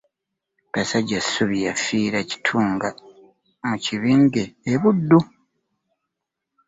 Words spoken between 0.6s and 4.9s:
Basajjassubi yafiira Kitunga mu Kibinge e